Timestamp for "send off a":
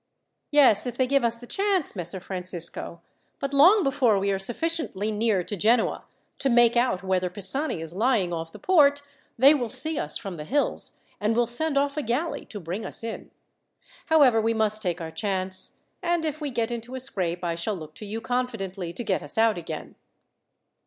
11.45-12.01